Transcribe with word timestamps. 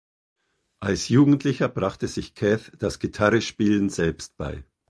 Als 0.79 1.09
Jugendlicher 1.09 1.69
brachte 1.69 2.07
sich 2.07 2.33
Kath 2.33 2.71
das 2.79 2.97
Gitarrespielen 2.97 3.87
selbst 3.91 4.35
bei. 4.35 4.63